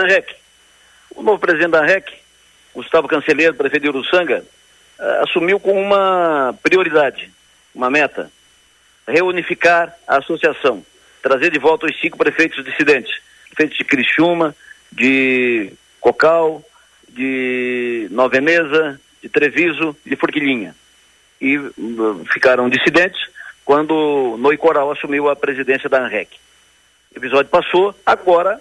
ANREC. 0.00 0.34
O 1.14 1.22
novo 1.22 1.38
presidente 1.38 1.70
da 1.70 1.80
ANREC, 1.80 2.12
Gustavo 2.74 3.08
Cancelheiro, 3.08 3.54
prefeito 3.54 3.82
de 3.84 3.88
Uruçanga, 3.88 4.44
uh, 4.98 5.22
assumiu 5.22 5.60
com 5.60 5.80
uma 5.80 6.54
prioridade, 6.62 7.30
uma 7.74 7.90
meta, 7.90 8.30
reunificar 9.06 9.94
a 10.06 10.18
associação, 10.18 10.84
trazer 11.22 11.50
de 11.50 11.58
volta 11.58 11.86
os 11.86 12.00
cinco 12.00 12.18
prefeitos 12.18 12.64
dissidentes, 12.64 13.20
prefeitos 13.48 13.78
de 13.78 13.84
Criciúma, 13.84 14.54
de 14.90 15.72
Cocal, 16.00 16.62
de 17.08 18.08
Nova 18.10 18.30
Veneza, 18.30 19.00
de 19.22 19.28
Treviso 19.28 19.96
e 20.04 20.10
de 20.10 20.16
Forquilinha. 20.16 20.74
E 21.40 21.58
uh, 21.58 22.24
ficaram 22.32 22.68
dissidentes 22.68 23.20
quando 23.64 24.36
Noi 24.38 24.56
Coral 24.56 24.90
assumiu 24.90 25.28
a 25.28 25.36
presidência 25.36 25.88
da 25.88 26.00
ANREC. 26.00 26.36
O 27.14 27.18
episódio 27.18 27.50
passou, 27.50 27.94
agora, 28.04 28.60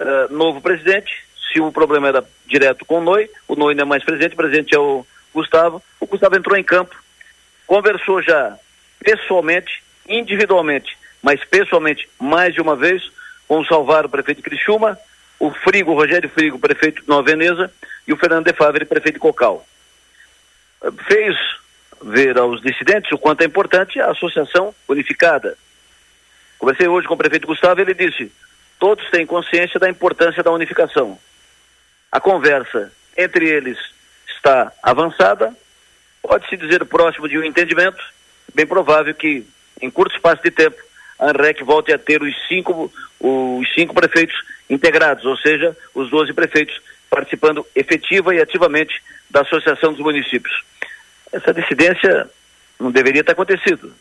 uh, 0.00 0.32
novo 0.32 0.60
presidente, 0.60 1.24
se 1.52 1.60
o 1.60 1.70
problema 1.70 2.08
era 2.08 2.24
direto 2.46 2.84
com 2.84 2.98
o 2.98 3.04
Noi, 3.04 3.30
o 3.46 3.54
Noi 3.54 3.74
não 3.74 3.82
é 3.82 3.86
mais 3.86 4.04
presidente, 4.04 4.32
o 4.32 4.36
presidente 4.36 4.74
é 4.74 4.78
o 4.78 5.06
Gustavo, 5.32 5.82
o 6.00 6.06
Gustavo 6.06 6.36
entrou 6.36 6.56
em 6.56 6.64
campo, 6.64 6.96
conversou 7.66 8.22
já 8.22 8.56
pessoalmente, 8.98 9.82
individualmente, 10.08 10.96
mas 11.22 11.44
pessoalmente 11.44 12.08
mais 12.18 12.54
de 12.54 12.60
uma 12.60 12.74
vez, 12.74 13.02
com 13.46 13.60
o 13.60 13.66
Salvaro, 13.66 14.08
prefeito 14.08 14.38
de 14.38 14.44
Criciúma, 14.44 14.98
o 15.38 15.50
Frigo, 15.50 15.92
o 15.92 15.94
Rogério 15.94 16.28
Frigo, 16.28 16.58
prefeito 16.58 17.02
de 17.02 17.08
Nova 17.08 17.22
Veneza, 17.22 17.72
e 18.06 18.12
o 18.12 18.16
Fernando 18.16 18.46
de 18.46 18.52
Favre, 18.52 18.84
prefeito 18.84 19.14
de 19.14 19.20
Cocal. 19.20 19.64
Fez 21.06 21.36
ver 22.02 22.38
aos 22.38 22.60
dissidentes 22.60 23.12
o 23.12 23.18
quanto 23.18 23.42
é 23.42 23.44
importante 23.44 24.00
a 24.00 24.10
associação 24.10 24.74
unificada. 24.88 25.56
Conversei 26.58 26.88
hoje 26.88 27.06
com 27.06 27.14
o 27.14 27.18
prefeito 27.18 27.46
Gustavo 27.46 27.80
e 27.80 27.82
ele 27.82 27.94
disse: 27.94 28.32
todos 28.80 29.08
têm 29.10 29.26
consciência 29.26 29.78
da 29.78 29.88
importância 29.88 30.42
da 30.42 30.50
unificação. 30.50 31.16
A 32.10 32.18
conversa 32.18 32.90
entre 33.16 33.48
eles 33.48 33.78
está 34.26 34.72
avançada, 34.82 35.54
pode-se 36.22 36.56
dizer 36.56 36.84
próximo 36.86 37.28
de 37.28 37.38
um 37.38 37.44
entendimento, 37.44 38.02
bem 38.54 38.66
provável 38.66 39.14
que, 39.14 39.46
em 39.80 39.90
curto 39.90 40.16
espaço 40.16 40.42
de 40.42 40.50
tempo, 40.50 40.82
a 41.18 41.26
ANREC 41.26 41.62
volte 41.62 41.92
a 41.92 41.98
ter 41.98 42.22
os 42.22 42.34
cinco, 42.48 42.90
os 43.20 43.74
cinco 43.74 43.94
prefeitos 43.94 44.36
integrados, 44.68 45.26
ou 45.26 45.36
seja, 45.36 45.76
os 45.94 46.08
12 46.08 46.32
prefeitos 46.32 46.80
participando 47.10 47.66
efetiva 47.74 48.34
e 48.34 48.40
ativamente 48.40 49.02
da 49.28 49.42
Associação 49.42 49.92
dos 49.92 50.00
Municípios. 50.00 50.64
Essa 51.30 51.52
dissidência 51.52 52.30
não 52.78 52.90
deveria 52.90 53.22
ter 53.22 53.32
acontecido. 53.32 53.92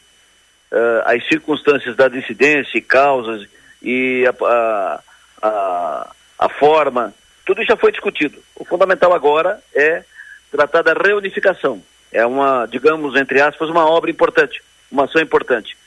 Uh, 0.72 1.02
as 1.06 1.28
circunstâncias 1.28 1.96
da 1.96 2.08
dissidência 2.08 2.78
e 2.78 2.82
causas 2.82 3.48
e 3.82 4.26
a, 4.28 5.02
a, 5.42 6.12
a, 6.38 6.50
forma, 6.50 7.14
tudo 7.46 7.64
já 7.64 7.76
foi 7.78 7.92
discutido. 7.92 8.42
O 8.56 8.66
fundamental 8.66 9.14
agora 9.14 9.62
é 9.74 10.04
tratar 10.52 10.82
da 10.82 10.94
reunificação. 10.94 11.82
É 12.12 12.26
uma, 12.26 12.66
digamos, 12.66 13.16
entre 13.16 13.42
aspas, 13.42 13.70
uma 13.70 13.86
obra 13.86 14.10
importante, 14.10 14.62
uma 14.92 15.06
ação 15.06 15.22
importante. 15.22 15.78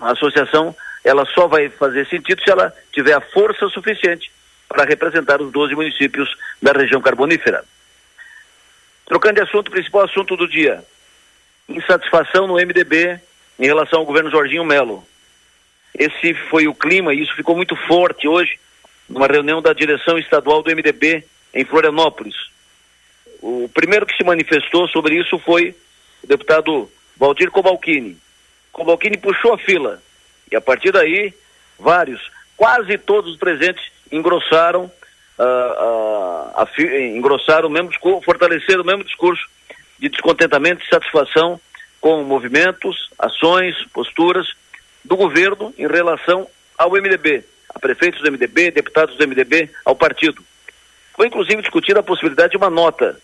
A 0.00 0.12
associação, 0.12 0.74
ela 1.02 1.24
só 1.26 1.46
vai 1.46 1.68
fazer 1.70 2.06
sentido 2.06 2.42
se 2.42 2.50
ela 2.50 2.72
tiver 2.92 3.14
a 3.14 3.20
força 3.20 3.68
suficiente 3.68 4.30
para 4.68 4.84
representar 4.84 5.40
os 5.40 5.50
12 5.50 5.74
municípios 5.74 6.36
da 6.60 6.72
região 6.72 7.00
carbonífera. 7.00 7.64
Trocando 9.06 9.36
de 9.36 9.42
assunto, 9.42 9.70
principal 9.70 10.02
assunto 10.04 10.36
do 10.36 10.48
dia. 10.48 10.84
Insatisfação 11.68 12.46
no 12.46 12.54
MDB 12.54 13.20
em 13.58 13.66
relação 13.66 14.00
ao 14.00 14.04
governo 14.04 14.30
Jorginho 14.30 14.64
Melo. 14.64 15.06
Esse 15.98 16.34
foi 16.50 16.68
o 16.68 16.74
clima 16.74 17.14
e 17.14 17.22
isso 17.22 17.34
ficou 17.34 17.56
muito 17.56 17.74
forte 17.74 18.28
hoje, 18.28 18.58
numa 19.08 19.26
reunião 19.26 19.62
da 19.62 19.72
direção 19.72 20.18
estadual 20.18 20.62
do 20.62 20.70
MDB 20.70 21.24
em 21.54 21.64
Florianópolis. 21.64 22.34
O 23.40 23.70
primeiro 23.72 24.04
que 24.04 24.16
se 24.16 24.24
manifestou 24.24 24.86
sobre 24.88 25.18
isso 25.18 25.38
foi 25.38 25.74
o 26.22 26.26
deputado 26.26 26.90
Valdir 27.16 27.50
Cobalcini. 27.50 28.18
Cobalcini 28.72 29.16
puxou 29.16 29.54
a 29.54 29.58
fila 29.58 30.02
e 30.50 30.56
a 30.56 30.60
partir 30.60 30.92
daí, 30.92 31.32
vários, 31.78 32.20
quase 32.56 32.98
todos 32.98 33.32
os 33.32 33.38
presentes 33.38 33.82
engrossaram, 34.12 34.84
uh, 35.38 35.42
uh, 35.42 36.52
a, 36.54 36.68
engrossaram 37.16 37.68
o 37.68 37.72
mesmo 37.72 37.88
discurso, 37.88 38.22
fortaleceram 38.22 38.82
o 38.82 38.86
mesmo 38.86 39.04
discurso 39.04 39.48
de 39.98 40.08
descontentamento 40.08 40.84
e 40.84 40.88
satisfação 40.88 41.58
com 42.00 42.22
movimentos, 42.22 43.08
ações, 43.18 43.74
posturas 43.92 44.46
do 45.06 45.16
governo 45.16 45.72
em 45.78 45.86
relação 45.86 46.46
ao 46.76 46.90
MDB, 46.90 47.44
a 47.74 47.78
prefeitos 47.78 48.20
do 48.20 48.30
MDB, 48.30 48.70
deputados 48.70 49.16
do 49.16 49.26
MDB, 49.26 49.70
ao 49.84 49.94
partido. 49.94 50.42
Foi 51.14 51.26
inclusive 51.26 51.62
discutida 51.62 52.00
a 52.00 52.02
possibilidade 52.02 52.50
de 52.50 52.56
uma 52.56 52.68
nota, 52.68 53.18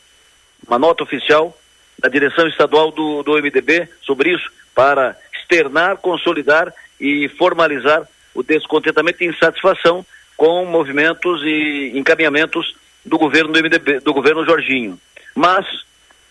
uma 0.67 0.79
nota 0.79 1.03
oficial 1.03 1.57
da 1.99 2.09
direção 2.09 2.47
estadual 2.47 2.91
do, 2.91 3.23
do 3.23 3.33
MDB 3.33 3.89
sobre 4.01 4.31
isso, 4.31 4.51
para 4.75 5.17
externar, 5.35 5.99
consolidar 5.99 6.73
e 6.99 7.29
formalizar 7.37 8.09
o 8.35 8.43
descontentamento 8.43 9.23
e 9.23 9.27
insatisfação 9.27 10.07
com 10.37 10.65
movimentos 10.65 11.43
e 11.43 11.93
encaminhamentos 11.95 12.75
do 13.05 13.19
governo 13.19 13.53
do 13.53 13.59
MDB, 13.61 14.01
do 14.01 14.15
governo 14.15 14.45
Jorginho. 14.47 14.99
Mas 15.35 15.67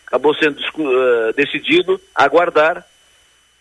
acabou 0.08 0.34
sendo 0.34 0.60
uh, 0.60 1.34
decidido 1.34 2.02
aguardar, 2.16 2.86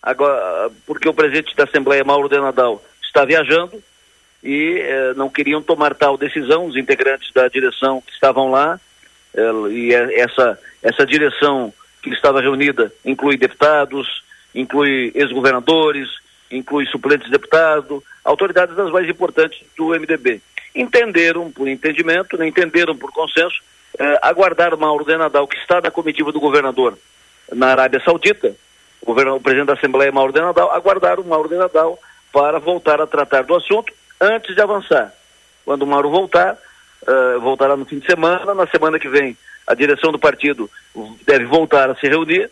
agora, 0.03 0.71
porque 0.87 1.09
o 1.09 1.15
presidente 1.15 1.55
da 1.55 1.65
Assembleia, 1.65 2.05
Mauro 2.05 2.29
de 2.29 2.39
Nadal, 2.39 2.83
está 3.03 3.25
viajando 3.25 3.83
e 4.43 4.81
uh, 4.81 5.19
não 5.19 5.29
queriam 5.29 5.63
tomar 5.63 5.95
tal 5.95 6.17
decisão, 6.17 6.67
os 6.67 6.77
integrantes 6.77 7.33
da 7.33 7.49
direção 7.49 8.01
que 8.01 8.13
estavam 8.13 8.51
lá, 8.51 8.81
uh, 9.35 9.71
e 9.71 9.93
essa, 9.95 10.59
essa 10.83 11.05
direção 11.05 11.73
que 12.03 12.11
estava 12.11 12.41
reunida 12.41 12.93
inclui 13.05 13.37
deputados, 13.37 14.23
inclui 14.55 15.13
ex-governadores, 15.15 16.09
inclui 16.51 16.87
suplentes 16.87 17.27
de 17.27 17.33
deputado, 17.33 18.03
autoridades 18.25 18.75
das 18.75 18.91
mais 18.91 19.09
importantes 19.09 19.63
do 19.77 19.89
MDB. 19.89 20.41
Entenderam 20.75 21.51
por 21.51 21.69
entendimento, 21.69 22.37
não 22.37 22.45
entenderam 22.45 22.97
por 22.97 23.13
consenso, 23.13 23.61
eh, 23.99 24.19
aguardar 24.23 24.77
Mauro 24.77 25.05
de 25.05 25.17
Nadal, 25.17 25.47
que 25.47 25.57
está 25.57 25.81
na 25.81 25.91
comitiva 25.91 26.33
do 26.33 26.41
governador 26.41 26.97
na 27.53 27.69
Arábia 27.69 28.01
Saudita, 28.05 28.55
o, 29.03 29.13
o 29.13 29.41
presidente 29.41 29.67
da 29.67 29.75
Assembleia, 29.75 30.13
Mauro 30.13 30.33
de 30.33 30.41
Nadal, 30.41 30.71
aguardar 30.73 31.19
o 31.21 31.25
Mauro 31.25 31.49
de 31.49 31.57
Nadal 31.57 31.99
para 32.33 32.59
voltar 32.59 33.01
a 33.01 33.07
tratar 33.07 33.45
do 33.45 33.55
assunto 33.55 33.93
antes 34.21 34.55
de 34.55 34.61
avançar. 34.61 35.13
Quando 35.65 35.83
o 35.83 35.87
Mauro 35.87 36.11
voltar, 36.11 36.57
uh, 37.03 37.41
voltará 37.41 37.77
no 37.77 37.85
fim 37.85 37.99
de 37.99 38.07
semana, 38.07 38.55
na 38.55 38.67
semana 38.67 38.99
que 38.99 39.09
vem 39.09 39.37
a 39.67 39.75
direção 39.75 40.11
do 40.11 40.19
partido 40.19 40.69
deve 41.25 41.45
voltar 41.45 41.91
a 41.91 41.95
se 41.95 42.09
reunir 42.09 42.51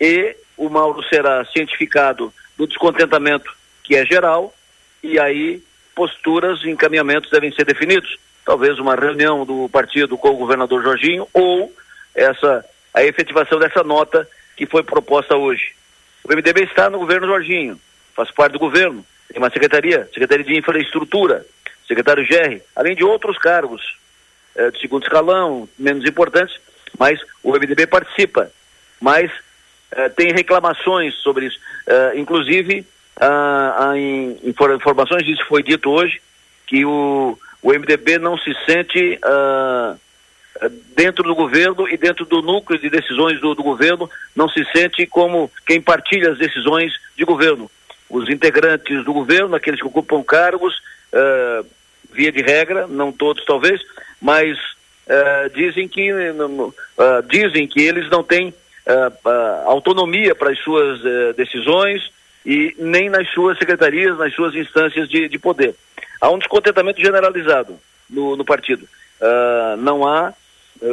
e 0.00 0.36
o 0.56 0.68
Mauro 0.68 1.02
será 1.04 1.44
cientificado 1.46 2.32
do 2.56 2.66
descontentamento 2.66 3.50
que 3.82 3.96
é 3.96 4.04
geral 4.04 4.52
e 5.02 5.18
aí 5.18 5.62
posturas 5.94 6.62
e 6.62 6.70
encaminhamentos 6.70 7.30
devem 7.30 7.50
ser 7.52 7.64
definidos. 7.64 8.18
Talvez 8.44 8.78
uma 8.78 8.94
reunião 8.94 9.44
do 9.46 9.68
partido 9.68 10.18
com 10.18 10.28
o 10.30 10.36
governador 10.36 10.82
Jorginho 10.82 11.26
ou 11.32 11.72
essa 12.14 12.64
a 12.92 13.04
efetivação 13.04 13.58
dessa 13.58 13.82
nota 13.82 14.28
que 14.56 14.66
foi 14.66 14.82
proposta 14.82 15.36
hoje. 15.36 15.72
O 16.24 16.32
MDB 16.32 16.64
está 16.64 16.90
no 16.90 16.98
governo 16.98 17.26
Jorginho, 17.26 17.80
faz 18.14 18.30
parte 18.30 18.52
do 18.52 18.58
governo, 18.58 19.04
tem 19.28 19.38
uma 19.38 19.50
secretaria, 19.50 20.08
Secretaria 20.12 20.44
de 20.44 20.58
Infraestrutura, 20.58 21.46
secretário 21.86 22.26
GR, 22.26 22.60
além 22.76 22.94
de 22.94 23.04
outros 23.04 23.38
cargos 23.38 23.96
eh, 24.54 24.70
de 24.70 24.80
segundo 24.80 25.04
escalão, 25.04 25.68
menos 25.78 26.04
importantes, 26.04 26.58
mas 26.98 27.20
o 27.42 27.52
MDB 27.52 27.86
participa. 27.86 28.50
Mas 29.00 29.30
eh, 29.92 30.08
tem 30.10 30.32
reclamações 30.32 31.14
sobre 31.16 31.46
isso. 31.46 31.58
Uh, 31.86 32.18
inclusive, 32.18 32.86
uh, 33.16 33.94
em 33.94 34.38
informações, 34.44 35.26
isso 35.26 35.44
foi 35.46 35.62
dito 35.62 35.90
hoje, 35.90 36.20
que 36.66 36.84
o, 36.84 37.38
o 37.62 37.72
MDB 37.72 38.18
não 38.18 38.36
se 38.36 38.54
sente 38.66 39.18
uh, 39.24 39.98
dentro 40.96 41.22
do 41.22 41.34
governo 41.34 41.88
e 41.88 41.96
dentro 41.96 42.24
do 42.24 42.42
núcleo 42.42 42.78
de 42.78 42.90
decisões 42.90 43.40
do, 43.40 43.54
do, 43.54 43.62
governo, 43.62 44.10
não 44.34 44.48
se 44.48 44.64
sente 44.72 45.06
como 45.06 45.50
quem 45.66 45.80
partilha 45.80 46.32
as 46.32 46.38
decisões 46.38 46.92
de 47.16 47.24
governo. 47.24 47.70
Os 48.10 48.28
integrantes 48.28 49.04
do 49.04 49.12
governo, 49.12 49.54
aqueles 49.54 49.80
que 49.80 49.86
ocupam 49.86 50.22
cargos, 50.22 50.74
uh, 51.12 51.66
via 52.12 52.32
de 52.32 52.42
regra, 52.42 52.86
não 52.86 53.12
todos 53.12 53.44
talvez, 53.44 53.80
mas 54.20 54.58
uh, 54.58 55.50
dizem 55.54 55.86
que 55.86 56.10
uh, 56.12 56.74
dizem 57.28 57.66
que 57.68 57.80
eles 57.80 58.08
não 58.10 58.22
têm 58.22 58.52
autonomia 59.66 60.34
para 60.34 60.50
as 60.50 60.58
suas 60.60 61.02
decisões 61.36 62.10
e 62.46 62.74
nem 62.78 63.10
nas 63.10 63.28
suas 63.32 63.58
secretarias, 63.58 64.16
nas 64.16 64.32
suas 64.32 64.54
instâncias 64.54 65.06
de, 65.10 65.28
de 65.28 65.38
poder. 65.38 65.74
Há 66.18 66.30
um 66.30 66.38
descontentamento 66.38 66.98
generalizado 66.98 67.78
no, 68.08 68.34
no 68.34 68.46
partido. 68.46 68.88
não 69.78 70.08
há 70.08 70.32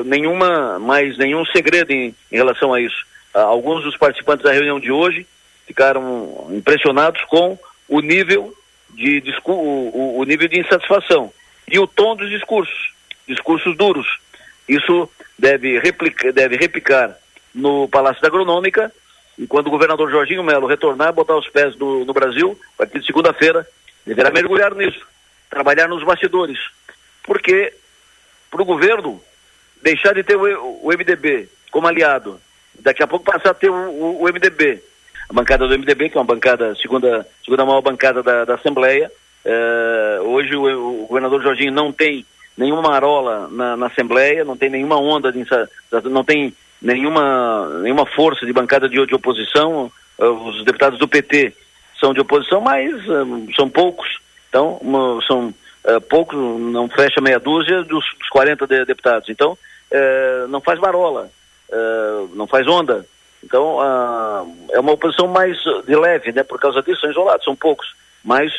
nenhuma 0.05 0.79
mais 0.79 1.17
nenhum 1.17 1.45
segredo 1.45 1.91
em, 1.91 2.15
em 2.31 2.35
relação 2.35 2.73
a 2.73 2.81
isso. 2.81 3.05
alguns 3.33 3.83
dos 3.83 3.97
participantes 3.97 4.43
da 4.43 4.51
reunião 4.51 4.79
de 4.79 4.91
hoje 4.91 5.25
ficaram 5.65 6.47
impressionados 6.51 7.21
com 7.25 7.57
o 7.87 7.99
nível 7.99 8.55
de 8.89 9.21
o, 9.45 10.19
o 10.19 10.23
nível 10.23 10.47
de 10.47 10.59
insatisfação 10.59 11.31
e 11.67 11.79
o 11.79 11.87
tom 11.87 12.15
dos 12.15 12.29
discursos. 12.29 12.93
discursos 13.27 13.75
duros. 13.75 14.07
Isso 14.67 15.09
deve, 15.37 15.79
replicar, 15.79 16.31
deve 16.31 16.55
replicar 16.55 17.15
no 17.53 17.87
Palácio 17.87 18.21
da 18.21 18.27
Agronômica 18.27 18.91
e 19.37 19.45
quando 19.45 19.67
o 19.67 19.71
governador 19.71 20.09
Jorginho 20.09 20.43
Melo 20.43 20.67
retornar, 20.67 21.13
botar 21.13 21.35
os 21.35 21.49
pés 21.49 21.75
no, 21.75 22.05
no 22.05 22.13
Brasil, 22.13 22.57
a 22.75 22.77
partir 22.79 22.99
de 22.99 23.05
segunda-feira, 23.05 23.67
deverá 24.05 24.31
mergulhar 24.31 24.73
nisso, 24.73 25.05
trabalhar 25.49 25.87
nos 25.87 26.03
bastidores. 26.03 26.57
Porque 27.23 27.73
para 28.49 28.61
o 28.61 28.65
governo 28.65 29.21
deixar 29.85 30.15
de 30.15 30.23
ter 30.23 30.35
o, 30.35 30.87
MDB 30.87 31.47
como 31.71 31.87
aliado, 31.87 32.41
daqui 32.79 33.03
a 33.03 33.07
pouco 33.07 33.23
passar 33.23 33.51
a 33.51 33.53
ter 33.53 33.69
o, 33.69 34.23
MDB, 34.23 34.81
a 35.29 35.33
bancada 35.33 35.67
do 35.67 35.77
MDB, 35.77 36.09
que 36.09 36.17
é 36.17 36.19
uma 36.19 36.25
bancada, 36.25 36.75
segunda, 36.75 37.25
segunda 37.43 37.63
maior 37.63 37.81
bancada 37.81 38.23
da, 38.23 38.45
da 38.45 38.55
Assembleia. 38.55 39.11
É, 39.45 40.19
hoje 40.23 40.55
o, 40.55 41.03
o, 41.03 41.05
governador 41.05 41.43
Jorginho 41.43 41.71
não 41.71 41.91
tem 41.91 42.25
nenhuma 42.57 42.81
marola 42.81 43.47
na, 43.51 43.77
na 43.77 43.85
Assembleia, 43.85 44.43
não 44.43 44.57
tem 44.57 44.71
nenhuma 44.71 44.97
onda, 44.97 45.31
de, 45.31 45.45
não 46.05 46.23
tem 46.23 46.51
nenhuma, 46.81 47.79
nenhuma 47.83 48.07
força 48.07 48.43
de 48.43 48.53
bancada 48.53 48.89
de, 48.89 49.05
de 49.05 49.13
oposição. 49.13 49.91
Uh, 50.17 50.47
os 50.47 50.65
deputados 50.65 50.97
do 50.97 51.07
PT 51.07 51.53
são 51.99 52.11
de 52.11 52.21
oposição, 52.21 52.59
mas 52.59 52.91
uh, 53.07 53.47
são 53.55 53.69
poucos. 53.69 54.17
Então, 54.49 54.79
são 55.27 55.53
poucos, 56.09 56.39
não 56.39 56.87
fecha 56.87 57.19
meia 57.19 57.39
dúzia 57.39 57.83
dos, 57.83 58.05
dos 58.17 58.29
40 58.29 58.65
de, 58.65 58.85
deputados. 58.85 59.29
Então, 59.29 59.57
não 60.49 60.61
faz 60.61 60.79
marola, 60.79 61.29
não 62.33 62.47
faz 62.47 62.67
onda. 62.67 63.05
Então, 63.43 63.79
é 64.71 64.79
uma 64.79 64.93
oposição 64.93 65.27
mais 65.27 65.57
de 65.85 65.95
leve, 65.95 66.31
né? 66.31 66.43
Por 66.43 66.59
causa 66.59 66.81
disso, 66.81 67.01
são 67.01 67.11
isolados, 67.11 67.45
são 67.45 67.55
poucos. 67.55 67.93
Mas 68.23 68.51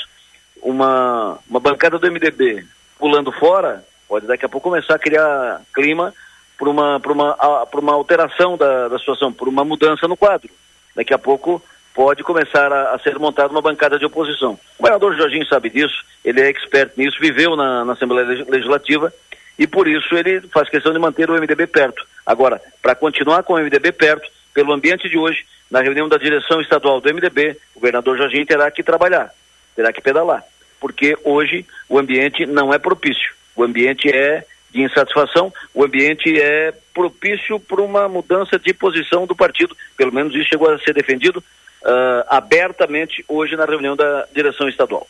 uma, 0.62 1.38
uma 1.48 1.60
bancada 1.60 1.98
do 1.98 2.10
MDB 2.10 2.64
pulando 2.98 3.30
fora 3.32 3.84
pode 4.08 4.26
daqui 4.26 4.44
a 4.44 4.48
pouco 4.48 4.70
começar 4.70 4.94
a 4.94 4.98
criar 4.98 5.60
clima 5.74 6.14
por 6.56 6.68
uma, 6.68 7.00
por 7.00 7.12
uma, 7.12 7.66
por 7.66 7.80
uma 7.80 7.92
alteração 7.92 8.56
da, 8.56 8.88
da 8.88 8.98
situação, 8.98 9.32
por 9.32 9.48
uma 9.48 9.64
mudança 9.64 10.08
no 10.08 10.16
quadro. 10.16 10.50
Daqui 10.94 11.12
a 11.12 11.18
pouco 11.18 11.62
pode 11.94 12.22
começar 12.22 12.72
a, 12.72 12.94
a, 12.94 12.98
ser 12.98 13.18
montada 13.18 13.50
uma 13.50 13.60
bancada 13.60 13.98
de 13.98 14.06
oposição. 14.06 14.58
O 14.78 14.82
governador 14.82 15.16
Jorginho 15.16 15.46
sabe 15.46 15.70
disso, 15.70 16.04
ele 16.24 16.40
é 16.40 16.48
expert 16.48 16.92
nisso, 16.96 17.18
viveu 17.20 17.56
na, 17.56 17.84
na 17.84 17.92
Assembleia 17.94 18.44
Legislativa 18.48 19.12
e 19.58 19.66
por 19.66 19.88
isso 19.88 20.16
ele 20.16 20.40
faz 20.48 20.68
questão 20.68 20.92
de 20.92 20.98
manter 20.98 21.30
o 21.30 21.34
MDB 21.34 21.66
perto. 21.66 22.06
Agora, 22.24 22.60
para 22.82 22.94
continuar 22.94 23.42
com 23.42 23.54
o 23.54 23.58
MDB 23.58 23.92
perto, 23.92 24.28
pelo 24.52 24.72
ambiente 24.72 25.08
de 25.08 25.18
hoje, 25.18 25.44
na 25.70 25.80
reunião 25.80 26.08
da 26.08 26.16
direção 26.16 26.60
estadual 26.60 27.00
do 27.00 27.12
MDB, 27.12 27.56
o 27.74 27.80
governador 27.80 28.16
Jorginho 28.16 28.46
terá 28.46 28.70
que 28.70 28.82
trabalhar, 28.82 29.30
terá 29.74 29.92
que 29.92 30.00
pedalar, 30.00 30.44
porque 30.80 31.16
hoje 31.24 31.66
o 31.88 31.98
ambiente 31.98 32.46
não 32.46 32.72
é 32.72 32.78
propício. 32.78 33.34
O 33.54 33.62
ambiente 33.62 34.08
é 34.08 34.44
de 34.70 34.82
insatisfação, 34.82 35.52
o 35.74 35.84
ambiente 35.84 36.40
é 36.40 36.72
propício 36.92 37.58
para 37.58 37.80
uma 37.80 38.08
mudança 38.08 38.58
de 38.58 38.72
posição 38.74 39.26
do 39.26 39.34
partido. 39.34 39.76
Pelo 39.96 40.12
menos 40.12 40.34
isso 40.34 40.48
chegou 40.48 40.70
a 40.70 40.78
ser 40.78 40.92
defendido 40.92 41.38
uh, 41.38 42.24
abertamente 42.28 43.24
hoje 43.26 43.56
na 43.56 43.64
reunião 43.64 43.96
da 43.96 44.26
direção 44.34 44.68
estadual. 44.68 45.04